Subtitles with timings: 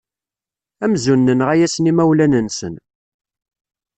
[0.85, 2.75] Amzun nenɣa-asen imawlan-nsen.